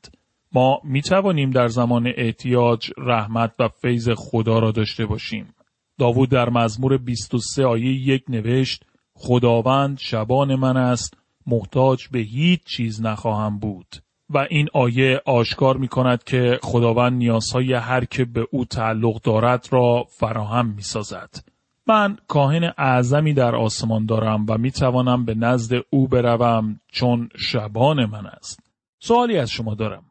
ما 0.53 0.81
می 0.85 1.03
توانیم 1.03 1.51
در 1.51 1.69
زمان 1.69 2.13
احتیاج 2.17 2.91
رحمت 2.99 3.53
و 3.59 3.69
فیض 3.69 4.09
خدا 4.17 4.59
را 4.59 4.71
داشته 4.71 5.07
باشیم. 5.07 5.55
داوود 5.99 6.31
در 6.31 6.51
مزمور 6.51 6.99
23 6.99 7.65
آیه 7.65 8.09
یک 8.09 8.25
نوشت 8.29 8.85
خداوند 9.15 9.99
شبان 9.99 10.55
من 10.55 10.77
است 10.77 11.17
محتاج 11.47 12.09
به 12.09 12.19
هیچ 12.19 12.61
چیز 12.65 13.03
نخواهم 13.03 13.59
بود 13.59 13.97
و 14.31 14.47
این 14.51 14.69
آیه 14.75 15.21
آشکار 15.27 15.77
می 15.77 15.89
کند 15.89 16.25
که 16.25 16.59
خداوند 16.63 17.13
نیازهای 17.13 17.73
هر 17.75 18.05
که 18.05 18.25
به 18.25 18.47
او 18.51 18.65
تعلق 18.65 19.21
دارد 19.23 19.69
را 19.71 20.05
فراهم 20.09 20.67
می 20.67 20.83
سازد. 20.83 21.50
من 21.91 22.17
کاهن 22.29 22.73
اعظمی 22.79 23.35
در 23.35 23.55
آسمان 23.55 24.07
دارم 24.07 24.47
و 24.49 24.59
می 24.59 24.71
توانم 24.71 25.25
به 25.25 25.35
نزد 25.35 25.83
او 25.91 26.09
بروم 26.09 26.81
چون 26.93 27.29
شبان 27.37 28.05
من 28.07 28.27
است. 28.27 28.61
سوالی 28.99 29.39
از 29.39 29.51
شما 29.51 29.75
دارم. 29.75 30.05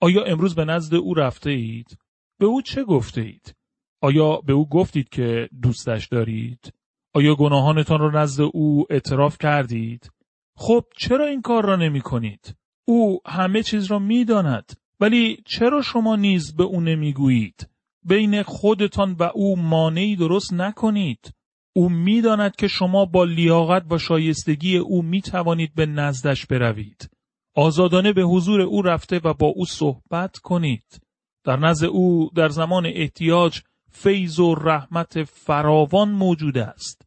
آیا 0.00 0.24
امروز 0.24 0.54
به 0.54 0.64
نزد 0.64 0.94
او 0.94 1.14
رفته 1.14 1.50
اید؟ 1.50 1.98
به 2.38 2.46
او 2.46 2.62
چه 2.62 2.84
گفته 2.84 3.20
اید؟ 3.20 3.54
آیا 4.00 4.36
به 4.36 4.52
او 4.52 4.68
گفتید 4.68 5.08
که 5.08 5.48
دوستش 5.62 6.06
دارید؟ 6.06 6.72
آیا 7.12 7.34
گناهانتان 7.34 7.98
را 7.98 8.22
نزد 8.22 8.40
او 8.52 8.86
اعتراف 8.90 9.38
کردید؟ 9.38 10.10
خب 10.56 10.84
چرا 10.96 11.26
این 11.26 11.42
کار 11.42 11.64
را 11.64 11.76
نمی 11.76 12.00
کنید؟ 12.00 12.56
او 12.84 13.20
همه 13.26 13.62
چیز 13.62 13.84
را 13.84 13.98
می 13.98 14.24
داند. 14.24 14.72
ولی 15.00 15.42
چرا 15.46 15.82
شما 15.82 16.16
نیز 16.16 16.56
به 16.56 16.64
او 16.64 16.80
نمی‌گویید؟ 16.80 17.68
بین 18.04 18.42
خودتان 18.42 19.12
و 19.12 19.30
او 19.34 19.56
مانعی 19.56 20.16
درست 20.16 20.52
نکنید. 20.52 21.34
او 21.72 21.88
می‌داند 21.88 22.56
که 22.56 22.68
شما 22.68 23.04
با 23.04 23.24
لیاقت 23.24 23.92
و 23.92 23.98
شایستگی 23.98 24.76
او 24.76 25.02
می 25.02 25.22
توانید 25.22 25.74
به 25.74 25.86
نزدش 25.86 26.46
بروید. 26.46 27.10
آزادانه 27.54 28.12
به 28.12 28.22
حضور 28.22 28.60
او 28.60 28.82
رفته 28.82 29.20
و 29.24 29.34
با 29.34 29.46
او 29.46 29.64
صحبت 29.66 30.38
کنید. 30.38 31.00
در 31.44 31.56
نزد 31.56 31.84
او 31.84 32.30
در 32.34 32.48
زمان 32.48 32.86
احتیاج 32.86 33.60
فیض 33.90 34.40
و 34.40 34.54
رحمت 34.54 35.24
فراوان 35.24 36.10
موجود 36.10 36.58
است. 36.58 37.06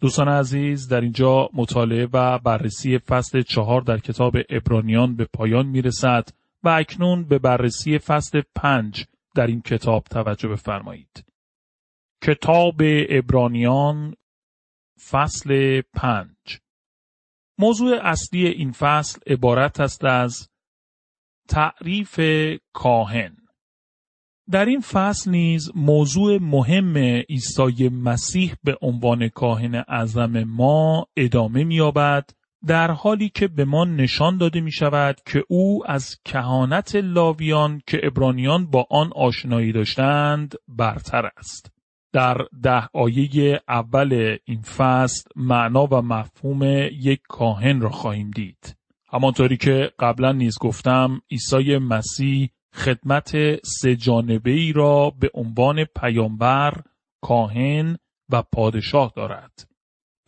دوستان 0.00 0.28
عزیز 0.28 0.88
در 0.88 1.00
اینجا 1.00 1.48
مطالعه 1.54 2.08
و 2.12 2.38
بررسی 2.38 2.98
فصل 2.98 3.42
چهار 3.42 3.80
در 3.80 3.98
کتاب 3.98 4.36
ابرانیان 4.50 5.16
به 5.16 5.24
پایان 5.32 5.66
می 5.66 5.82
رسد 5.82 6.28
و 6.62 6.68
اکنون 6.68 7.24
به 7.24 7.38
بررسی 7.38 7.98
فصل 7.98 8.42
پنج 8.54 9.04
در 9.38 9.46
این 9.46 9.62
کتاب 9.62 10.04
توجه 10.04 10.48
بفرمایید. 10.48 11.24
کتاب 12.22 12.74
ابرانیان 13.08 14.14
فصل 15.10 15.80
پنج 15.94 16.58
موضوع 17.58 17.98
اصلی 18.02 18.46
این 18.46 18.72
فصل 18.72 19.20
عبارت 19.26 19.80
است 19.80 20.04
از 20.04 20.48
تعریف 21.48 22.20
کاهن 22.72 23.36
در 24.50 24.64
این 24.64 24.80
فصل 24.80 25.30
نیز 25.30 25.70
موضوع 25.74 26.38
مهم 26.42 26.96
عیسی 27.28 27.88
مسیح 27.88 28.54
به 28.64 28.78
عنوان 28.82 29.28
کاهن 29.28 29.74
اعظم 29.74 30.44
ما 30.44 31.06
ادامه 31.16 31.64
می‌یابد 31.64 32.30
در 32.66 32.90
حالی 32.90 33.28
که 33.28 33.48
به 33.48 33.64
ما 33.64 33.84
نشان 33.84 34.38
داده 34.38 34.60
می 34.60 34.72
شود 34.72 35.20
که 35.26 35.44
او 35.48 35.82
از 35.86 36.16
کهانت 36.24 36.96
لاویان 36.96 37.82
که 37.86 38.00
ابرانیان 38.02 38.66
با 38.66 38.86
آن 38.90 39.10
آشنایی 39.14 39.72
داشتند 39.72 40.54
برتر 40.68 41.30
است. 41.36 41.72
در 42.12 42.36
ده 42.62 42.88
آیه 42.92 43.60
اول 43.68 44.36
این 44.44 44.62
فصل 44.62 45.30
معنا 45.36 45.86
و 45.86 46.02
مفهوم 46.02 46.62
یک 46.92 47.20
کاهن 47.28 47.80
را 47.80 47.90
خواهیم 47.90 48.30
دید. 48.30 48.76
همانطوری 49.12 49.56
که 49.56 49.92
قبلا 49.98 50.32
نیز 50.32 50.58
گفتم 50.60 51.20
عیسی 51.30 51.78
مسیح 51.78 52.50
خدمت 52.74 53.30
سه 53.64 53.96
جانبه 53.96 54.50
ای 54.50 54.72
را 54.72 55.10
به 55.20 55.30
عنوان 55.34 55.84
پیامبر، 55.84 56.82
کاهن 57.22 57.96
و 58.32 58.42
پادشاه 58.42 59.12
دارد. 59.16 59.67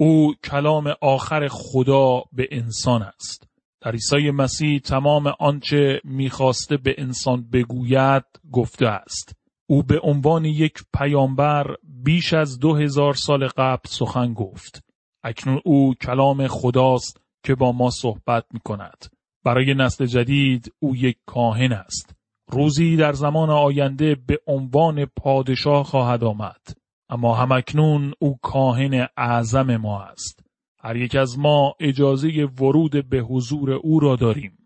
او 0.03 0.35
کلام 0.45 0.95
آخر 1.01 1.49
خدا 1.49 2.23
به 2.33 2.49
انسان 2.51 3.03
است. 3.03 3.49
در 3.81 3.93
عیسی 3.93 4.31
مسیح 4.31 4.79
تمام 4.79 5.27
آنچه 5.41 6.01
می‌خواسته 6.05 6.77
به 6.77 6.95
انسان 6.99 7.51
بگوید 7.51 8.25
گفته 8.53 8.87
است. 8.87 9.37
او 9.67 9.83
به 9.83 10.01
عنوان 10.03 10.45
یک 10.45 10.75
پیامبر 10.99 11.77
بیش 11.83 12.35
از 12.35 12.59
دو 12.59 12.77
هزار 12.77 13.15
سال 13.15 13.49
قبل 13.49 13.89
سخن 13.89 14.35
گفت. 14.35 14.85
اکنون 15.25 15.61
او 15.65 15.95
کلام 15.95 16.47
خداست 16.47 17.21
که 17.45 17.55
با 17.55 17.73
ما 17.73 17.91
صحبت 17.91 18.45
می 18.53 18.61
کند. 18.61 19.07
برای 19.45 19.75
نسل 19.75 20.07
جدید 20.07 20.73
او 20.79 20.97
یک 20.97 21.17
کاهن 21.27 21.73
است. 21.73 22.15
روزی 22.49 22.97
در 22.97 23.13
زمان 23.13 23.51
آینده 23.51 24.15
به 24.27 24.39
عنوان 24.47 25.05
پادشاه 25.05 25.85
خواهد 25.85 26.25
آمد. 26.25 26.80
اما 27.11 27.35
همکنون 27.35 28.13
او 28.19 28.39
کاهن 28.43 29.09
اعظم 29.17 29.77
ما 29.77 30.03
است. 30.03 30.45
هر 30.79 30.97
یک 30.97 31.17
از 31.17 31.39
ما 31.39 31.75
اجازه 31.81 32.29
ورود 32.45 33.09
به 33.09 33.19
حضور 33.19 33.73
او 33.73 34.01
را 34.01 34.17
داریم. 34.17 34.59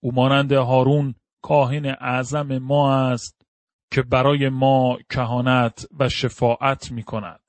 او 0.00 0.12
مانند 0.14 0.52
هارون 0.52 1.14
کاهن 1.42 1.86
اعظم 1.86 2.58
ما 2.58 2.94
است 2.94 3.42
که 3.92 4.02
برای 4.02 4.48
ما 4.48 4.98
کهانت 5.10 5.86
و 5.98 6.08
شفاعت 6.08 6.92
می 6.92 7.02
کند. 7.02 7.40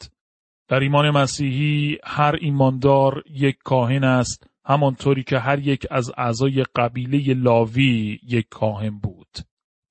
در 0.68 0.79
ایمان 0.79 1.10
مسیحی 1.10 1.98
هر 2.03 2.36
ایماندار 2.41 3.24
یک 3.29 3.58
کاهن 3.63 4.03
است 4.03 4.48
همانطوری 4.65 5.24
که 5.24 5.39
هر 5.39 5.60
یک 5.60 5.88
از 5.91 6.12
اعضای 6.18 6.65
قبیله 6.75 7.34
لاوی 7.34 8.20
یک 8.24 8.48
کاهن 8.50 9.00
بود. 9.00 9.28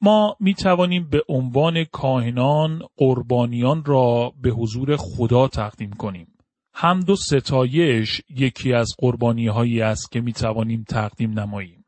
ما 0.00 0.36
می 0.40 0.54
توانیم 0.54 1.08
به 1.10 1.22
عنوان 1.28 1.84
کاهنان 1.84 2.82
قربانیان 2.96 3.84
را 3.84 4.32
به 4.42 4.50
حضور 4.50 4.96
خدا 4.96 5.48
تقدیم 5.48 5.90
کنیم. 5.90 6.38
حمد 6.74 7.10
و 7.10 7.16
ستایش 7.16 8.20
یکی 8.30 8.72
از 8.72 8.88
قربانی 8.98 9.46
هایی 9.46 9.82
است 9.82 10.12
که 10.12 10.20
می 10.20 10.32
توانیم 10.32 10.84
تقدیم 10.88 11.38
نماییم. 11.40 11.84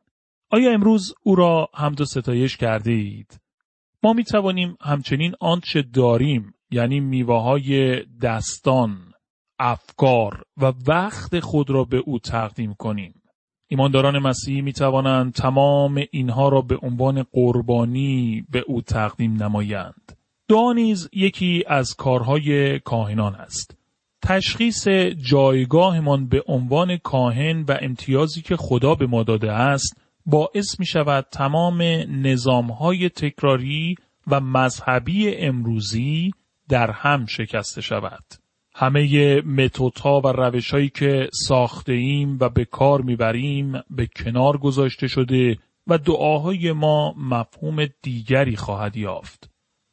آیا 0.50 0.72
امروز 0.72 1.14
او 1.22 1.34
را 1.34 1.68
حمد 1.74 2.00
و 2.00 2.04
ستایش 2.04 2.56
کرده 2.56 2.92
اید؟ 2.92 3.40
ما 4.02 4.12
می 4.12 4.24
توانیم 4.24 4.76
همچنین 4.80 5.34
آنچه 5.40 5.82
داریم 5.82 6.54
یعنی 6.70 7.00
میوه 7.00 7.42
های 7.42 8.02
دستان، 8.22 9.12
افکار 9.58 10.42
و 10.56 10.72
وقت 10.88 11.40
خود 11.40 11.70
را 11.70 11.84
به 11.84 11.96
او 11.96 12.18
تقدیم 12.18 12.74
کنیم. 12.74 13.19
ایمانداران 13.72 14.18
مسیحی 14.18 14.60
می 14.60 14.72
توانند 14.72 15.32
تمام 15.32 16.04
اینها 16.10 16.48
را 16.48 16.60
به 16.60 16.78
عنوان 16.82 17.22
قربانی 17.32 18.44
به 18.50 18.64
او 18.66 18.82
تقدیم 18.82 19.42
نمایند. 19.42 20.16
دعا 20.48 20.72
نیز 20.72 21.08
یکی 21.12 21.64
از 21.66 21.94
کارهای 21.94 22.78
کاهنان 22.80 23.34
است. 23.34 23.76
تشخیص 24.22 24.88
جایگاهمان 25.28 26.28
به 26.28 26.42
عنوان 26.46 26.96
کاهن 26.96 27.64
و 27.68 27.78
امتیازی 27.80 28.42
که 28.42 28.56
خدا 28.56 28.94
به 28.94 29.06
ما 29.06 29.22
داده 29.22 29.52
است 29.52 30.00
باعث 30.26 30.80
می 30.80 30.86
شود 30.86 31.26
تمام 31.32 31.82
نظامهای 32.08 33.08
تکراری 33.08 33.94
و 34.26 34.40
مذهبی 34.40 35.34
امروزی 35.34 36.30
در 36.68 36.90
هم 36.90 37.26
شکسته 37.26 37.80
شود. 37.80 38.24
همه 38.74 39.40
متوتا 39.40 40.20
و 40.20 40.28
روشهایی 40.28 40.88
که 40.88 41.28
ساخته 41.32 41.92
ایم 41.92 42.38
و 42.40 42.48
به 42.48 42.64
کار 42.64 43.02
می‌بریم 43.02 43.72
به 43.90 44.08
کنار 44.16 44.58
گذاشته 44.58 45.08
شده 45.08 45.58
و 45.86 45.98
دعاهای 45.98 46.72
ما 46.72 47.14
مفهوم 47.18 47.86
دیگری 48.02 48.56
خواهد 48.56 48.96
یافت. 48.96 49.50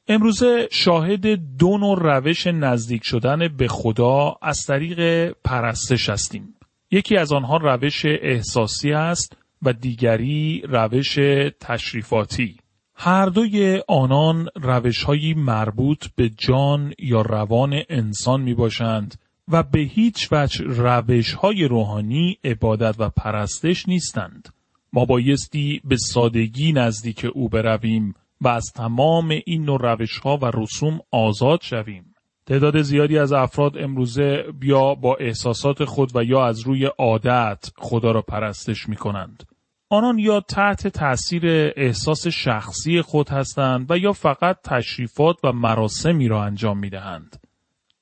امروزه 0.07 0.67
شاهد 0.71 1.27
دو 1.57 1.77
نوع 1.77 1.99
روش 1.99 2.47
نزدیک 2.47 3.01
شدن 3.03 3.47
به 3.47 3.67
خدا 3.67 4.35
از 4.41 4.65
طریق 4.67 5.31
پرستش 5.31 6.09
هستیم. 6.09 6.55
یکی 6.91 7.17
از 7.17 7.33
آنها 7.33 7.57
روش 7.57 8.05
احساسی 8.05 8.91
است 8.91 9.37
و 9.61 9.73
دیگری 9.73 10.63
روش 10.69 11.19
تشریفاتی. 11.59 12.57
هر 12.99 13.25
دوی 13.25 13.81
آنان 13.87 14.49
روشهایی 14.55 15.33
مربوط 15.33 16.05
به 16.15 16.29
جان 16.29 16.93
یا 16.99 17.21
روان 17.21 17.81
انسان 17.89 18.41
می 18.41 18.53
باشند 18.53 19.19
و 19.47 19.63
به 19.63 19.79
هیچ 19.79 20.27
وجه 20.31 20.65
روشهای 20.65 21.67
روحانی 21.67 22.37
عبادت 22.43 22.95
و 22.99 23.09
پرستش 23.09 23.87
نیستند. 23.87 24.49
ما 24.93 25.05
بایستی 25.05 25.81
به 25.83 25.97
سادگی 25.97 26.73
نزدیک 26.73 27.27
او 27.33 27.49
برویم 27.49 28.15
و 28.41 28.47
از 28.47 28.71
تمام 28.75 29.29
این 29.45 29.65
نوع 29.65 29.79
روش 29.81 30.19
ها 30.19 30.37
و 30.37 30.51
رسوم 30.53 30.99
آزاد 31.11 31.61
شویم. 31.61 32.15
تعداد 32.45 32.81
زیادی 32.81 33.17
از 33.17 33.33
افراد 33.33 33.77
امروزه 33.77 34.43
بیا 34.59 34.95
با 34.95 35.15
احساسات 35.15 35.85
خود 35.85 36.11
و 36.15 36.23
یا 36.23 36.45
از 36.45 36.59
روی 36.59 36.85
عادت 36.85 37.69
خدا 37.77 38.11
را 38.11 38.21
پرستش 38.21 38.89
می 38.89 38.95
کنند. 38.95 39.56
آنان 39.89 40.19
یا 40.19 40.39
تحت 40.39 40.87
تأثیر 40.87 41.43
احساس 41.75 42.27
شخصی 42.27 43.01
خود 43.01 43.29
هستند 43.29 43.91
و 43.91 43.97
یا 43.97 44.13
فقط 44.13 44.57
تشریفات 44.63 45.35
و 45.43 45.51
مراسمی 45.51 46.27
را 46.27 46.43
انجام 46.43 46.79
می 46.79 46.89
دهند. 46.89 47.43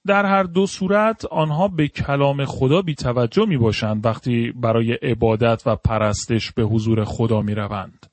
در 0.08 0.26
هر 0.26 0.44
دو 0.44 0.66
صورت 0.66 1.26
آنها 1.26 1.68
به 1.68 1.88
کلام 1.88 2.46
خدا 2.46 2.82
بی 2.82 2.96
توجه 2.96 3.46
می 3.46 3.58
باشند 3.58 4.06
وقتی 4.06 4.52
برای 4.52 4.94
عبادت 4.94 5.64
و 5.66 5.76
پرستش 5.76 6.52
به 6.52 6.64
حضور 6.64 7.04
خدا 7.04 7.42
می 7.42 7.56
روند. 7.56 8.06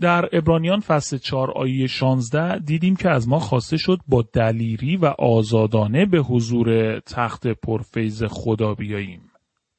در 0.00 0.28
ابرانیان 0.32 0.80
فصل 0.80 1.18
4 1.18 1.50
آیه 1.50 1.86
16 1.86 2.58
دیدیم 2.58 2.96
که 2.96 3.10
از 3.10 3.28
ما 3.28 3.38
خواسته 3.38 3.76
شد 3.76 3.98
با 4.08 4.24
دلیری 4.32 4.96
و 4.96 5.06
آزادانه 5.06 6.06
به 6.06 6.18
حضور 6.18 7.00
تخت 7.00 7.46
پرفیز 7.46 8.24
خدا 8.24 8.74
بیاییم. 8.74 9.29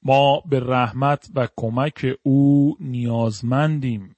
ما 0.03 0.41
به 0.49 0.59
رحمت 0.59 1.29
و 1.35 1.47
کمک 1.55 2.05
او 2.23 2.75
نیازمندیم. 2.79 4.15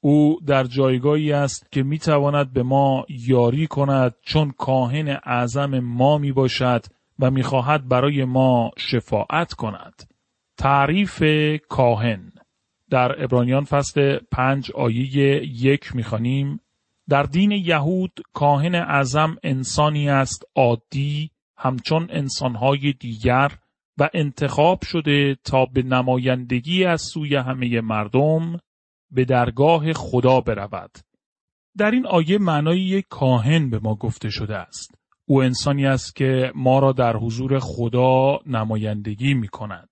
او 0.00 0.38
در 0.46 0.64
جایگاهی 0.64 1.32
است 1.32 1.72
که 1.72 1.82
می 1.82 1.98
تواند 1.98 2.52
به 2.52 2.62
ما 2.62 3.04
یاری 3.08 3.66
کند 3.66 4.14
چون 4.22 4.50
کاهن 4.50 5.08
اعظم 5.08 5.78
ما 5.78 6.18
می 6.18 6.32
باشد 6.32 6.84
و 7.18 7.30
می 7.30 7.42
خواهد 7.42 7.88
برای 7.88 8.24
ما 8.24 8.70
شفاعت 8.78 9.52
کند. 9.52 10.02
تعریف 10.56 11.22
کاهن 11.68 12.32
در 12.90 13.24
ابرانیان 13.24 13.64
فصل 13.64 14.18
پنج 14.30 14.70
آیه 14.70 15.42
یک 15.62 15.96
می‌خوانیم 15.96 16.60
در 17.08 17.22
دین 17.22 17.50
یهود 17.50 18.20
کاهن 18.32 18.74
اعظم 18.74 19.36
انسانی 19.42 20.08
است 20.08 20.44
عادی 20.56 21.30
همچون 21.56 22.06
انسانهای 22.10 22.92
دیگر 22.92 23.52
و 23.98 24.10
انتخاب 24.14 24.84
شده 24.84 25.36
تا 25.44 25.66
به 25.66 25.82
نمایندگی 25.82 26.84
از 26.84 27.02
سوی 27.02 27.36
همه 27.36 27.80
مردم 27.80 28.60
به 29.10 29.24
درگاه 29.24 29.92
خدا 29.92 30.40
برود. 30.40 30.98
در 31.78 31.90
این 31.90 32.06
آیه 32.06 32.38
معنای 32.38 32.80
یک 32.80 33.04
کاهن 33.08 33.70
به 33.70 33.78
ما 33.78 33.94
گفته 33.94 34.30
شده 34.30 34.56
است. 34.56 34.94
او 35.28 35.42
انسانی 35.42 35.86
است 35.86 36.16
که 36.16 36.52
ما 36.54 36.78
را 36.78 36.92
در 36.92 37.16
حضور 37.16 37.58
خدا 37.58 38.38
نمایندگی 38.46 39.34
می 39.34 39.48
کند. 39.48 39.88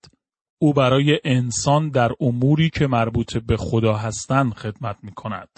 او 0.58 0.72
برای 0.72 1.20
انسان 1.24 1.88
در 1.88 2.12
اموری 2.20 2.70
که 2.70 2.86
مربوط 2.86 3.36
به 3.36 3.56
خدا 3.56 3.94
هستند 3.94 4.54
خدمت 4.54 4.96
می 5.02 5.12
کند. 5.12 5.48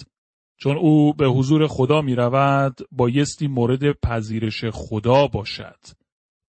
چون 0.57 0.77
او 0.77 1.15
به 1.15 1.27
حضور 1.27 1.67
خدا 1.67 2.03
می 2.03 2.15
رود 2.15 2.79
بایستی 2.93 3.47
مورد 3.47 3.93
پذیرش 3.93 4.65
خدا 4.65 5.27
باشد. 5.27 5.79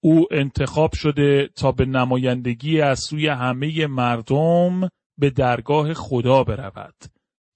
او 0.05 0.27
انتخاب 0.31 0.93
شده 0.93 1.49
تا 1.55 1.71
به 1.71 1.85
نمایندگی 1.85 2.81
از 2.81 2.99
سوی 2.99 3.27
همه 3.27 3.87
مردم 3.87 4.89
به 5.17 5.29
درگاه 5.29 5.93
خدا 5.93 6.43
برود. 6.43 6.95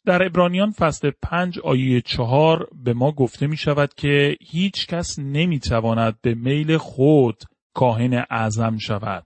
در 0.06 0.26
ابرانیان 0.26 0.72
فصل 0.72 1.12
پنج 1.22 1.60
آیه 1.60 2.02
چهار 2.02 2.70
به 2.84 2.94
ما 2.94 3.12
گفته 3.12 3.48
می 3.48 3.58
شود 3.58 3.94
که 3.94 4.38
هیچ 4.42 4.88
کس 4.88 5.20
نمی 5.20 5.60
تواند 5.60 6.22
به 6.22 6.34
میل 6.34 6.78
خود 6.78 7.44
کاهن 7.74 8.26
اعظم 8.30 8.78
شود. 8.78 9.26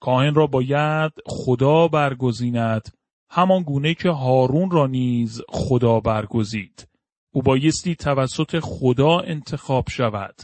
کاهن 0.00 0.34
را 0.34 0.46
باید 0.46 1.12
خدا 1.26 1.88
برگزیند 1.88 2.88
همان 3.30 3.62
گونه 3.62 3.94
که 3.94 4.10
هارون 4.10 4.70
را 4.70 4.86
نیز 4.86 5.42
خدا 5.48 6.00
برگزید. 6.00 6.88
او 7.34 7.42
بایستی 7.42 7.94
توسط 7.94 8.58
خدا 8.58 9.18
انتخاب 9.20 9.84
شود. 9.88 10.34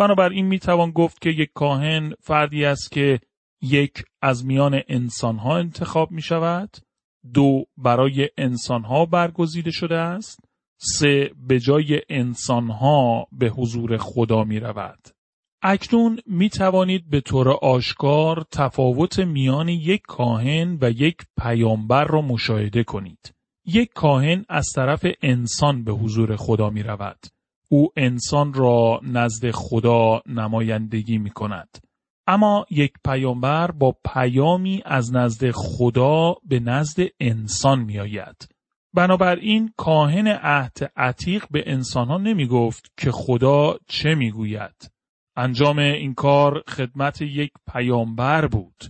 بنابراین 0.00 0.46
می 0.46 0.58
توان 0.58 0.90
گفت 0.90 1.20
که 1.20 1.30
یک 1.30 1.50
کاهن 1.54 2.12
فردی 2.20 2.64
است 2.64 2.90
که 2.90 3.20
یک 3.62 4.04
از 4.22 4.46
میان 4.46 4.82
انسانها 4.88 5.58
انتخاب 5.58 6.10
می 6.10 6.22
شود 6.22 6.76
دو 7.34 7.64
برای 7.76 8.28
انسانها 8.38 9.06
برگزیده 9.06 9.70
شده 9.70 9.96
است 9.96 10.40
سه 10.78 11.30
به 11.36 11.60
جای 11.60 12.00
انسانها 12.08 13.26
به 13.32 13.48
حضور 13.48 13.96
خدا 13.96 14.44
می 14.44 14.60
رود. 14.60 15.08
اکنون 15.62 16.20
می 16.26 16.50
توانید 16.50 17.10
به 17.10 17.20
طور 17.20 17.50
آشکار 17.50 18.44
تفاوت 18.52 19.18
میان 19.18 19.68
یک 19.68 20.02
کاهن 20.08 20.78
و 20.80 20.90
یک 20.90 21.16
پیامبر 21.42 22.04
را 22.04 22.22
مشاهده 22.22 22.84
کنید. 22.84 23.34
یک 23.66 23.90
کاهن 23.94 24.44
از 24.48 24.66
طرف 24.74 25.06
انسان 25.22 25.84
به 25.84 25.92
حضور 25.92 26.36
خدا 26.36 26.70
می 26.70 26.82
رود. 26.82 27.18
او 27.72 27.88
انسان 27.96 28.52
را 28.52 29.00
نزد 29.02 29.50
خدا 29.50 30.22
نمایندگی 30.26 31.18
می 31.18 31.30
کند. 31.30 31.78
اما 32.26 32.66
یک 32.70 32.92
پیامبر 33.04 33.70
با 33.70 33.96
پیامی 34.14 34.82
از 34.84 35.14
نزد 35.14 35.50
خدا 35.50 36.36
به 36.44 36.60
نزد 36.60 37.02
انسان 37.20 37.80
می 37.80 37.98
آید. 37.98 38.48
بنابراین 38.94 39.72
کاهن 39.76 40.26
عهد 40.26 40.92
عتیق 40.96 41.44
به 41.50 41.62
انسانها 41.66 42.18
نمی 42.18 42.46
گفت 42.46 42.92
که 42.96 43.10
خدا 43.10 43.78
چه 43.86 44.14
می 44.14 44.30
گوید. 44.30 44.90
انجام 45.36 45.78
این 45.78 46.14
کار 46.14 46.62
خدمت 46.68 47.22
یک 47.22 47.50
پیامبر 47.72 48.46
بود. 48.46 48.84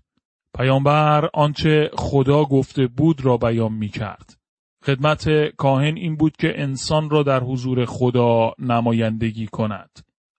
پیامبر 0.57 1.31
آنچه 1.35 1.91
خدا 1.95 2.45
گفته 2.45 2.87
بود 2.87 3.25
را 3.25 3.37
بیان 3.37 3.73
می 3.73 3.89
کرد. 3.89 4.40
خدمت 4.87 5.29
کاهن 5.57 5.97
این 5.97 6.17
بود 6.17 6.37
که 6.37 6.63
انسان 6.63 7.11
را 7.11 7.23
در 7.23 7.41
حضور 7.41 7.85
خدا 7.85 8.55
نمایندگی 8.59 9.47
کند. 9.47 9.91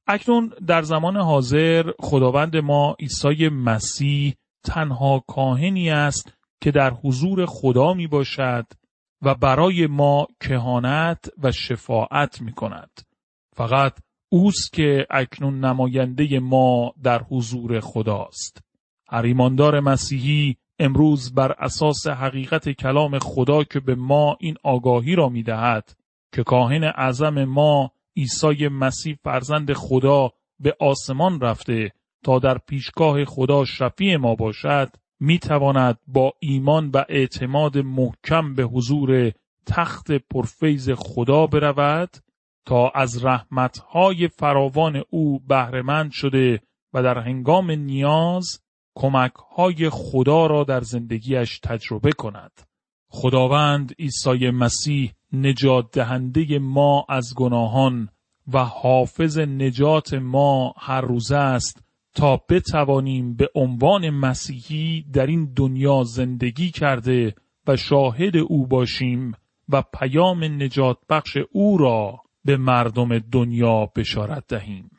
اکنون 0.07 0.53
در 0.67 0.81
زمان 0.81 1.17
حاضر 1.17 1.91
خداوند 1.99 2.57
ما 2.57 2.95
عیسی 2.99 3.49
مسیح 3.49 4.35
تنها 4.63 5.23
کاهنی 5.27 5.89
است 5.89 6.33
که 6.61 6.71
در 6.71 6.93
حضور 6.93 7.45
خدا 7.45 7.93
می 7.93 8.07
باشد 8.07 8.65
و 9.21 9.35
برای 9.35 9.87
ما 9.87 10.27
کهانت 10.39 11.25
و 11.43 11.51
شفاعت 11.51 12.41
می 12.41 12.51
کند. 12.51 12.91
فقط 13.55 13.99
اوست 14.29 14.73
که 14.73 15.07
اکنون 15.09 15.65
نماینده 15.65 16.39
ما 16.39 16.93
در 17.03 17.23
حضور 17.23 17.79
خداست. 17.79 18.61
هر 19.07 19.21
ایماندار 19.21 19.79
مسیحی 19.79 20.57
امروز 20.81 21.33
بر 21.33 21.51
اساس 21.51 22.07
حقیقت 22.07 22.69
کلام 22.69 23.19
خدا 23.19 23.63
که 23.63 23.79
به 23.79 23.95
ما 23.95 24.37
این 24.39 24.55
آگاهی 24.63 25.15
را 25.15 25.29
می 25.29 25.43
دهد 25.43 25.95
که 26.33 26.43
کاهن 26.43 26.83
اعظم 26.83 27.43
ما 27.43 27.91
عیسی 28.17 28.67
مسیح 28.67 29.17
فرزند 29.23 29.73
خدا 29.73 30.29
به 30.59 30.75
آسمان 30.79 31.39
رفته 31.39 31.91
تا 32.23 32.39
در 32.39 32.57
پیشگاه 32.57 33.25
خدا 33.25 33.65
شفیع 33.65 34.17
ما 34.17 34.35
باشد 34.35 34.89
می 35.19 35.39
تواند 35.39 35.99
با 36.07 36.33
ایمان 36.39 36.89
و 36.93 37.03
اعتماد 37.09 37.77
محکم 37.77 38.55
به 38.55 38.63
حضور 38.63 39.31
تخت 39.65 40.11
پرفیز 40.11 40.89
خدا 40.91 41.47
برود 41.47 42.17
تا 42.65 42.89
از 42.89 43.25
رحمتهای 43.25 44.27
فراوان 44.27 45.03
او 45.09 45.39
بهرهمند 45.39 46.11
شده 46.11 46.61
و 46.93 47.03
در 47.03 47.17
هنگام 47.17 47.71
نیاز 47.71 48.59
کمکهای 48.95 49.89
خدا 49.89 50.45
را 50.45 50.63
در 50.63 50.81
زندگیش 50.81 51.59
تجربه 51.59 52.11
کند. 52.11 52.51
خداوند 53.09 53.95
عیسی 53.99 54.49
مسیح 54.49 55.13
نجات 55.33 55.91
دهنده 55.91 56.59
ما 56.59 57.05
از 57.09 57.33
گناهان 57.35 58.09
و 58.53 58.63
حافظ 58.63 59.39
نجات 59.39 60.13
ما 60.13 60.73
هر 60.77 61.01
روز 61.01 61.31
است 61.31 61.83
تا 62.15 62.41
بتوانیم 62.49 63.35
به 63.35 63.49
عنوان 63.55 64.09
مسیحی 64.09 65.05
در 65.13 65.25
این 65.25 65.53
دنیا 65.55 66.03
زندگی 66.03 66.71
کرده 66.71 67.35
و 67.67 67.77
شاهد 67.77 68.37
او 68.37 68.67
باشیم 68.67 69.31
و 69.69 69.81
پیام 69.81 70.43
نجات 70.43 70.97
بخش 71.09 71.37
او 71.51 71.77
را 71.77 72.21
به 72.45 72.57
مردم 72.57 73.19
دنیا 73.19 73.85
بشارت 73.95 74.47
دهیم. 74.47 74.90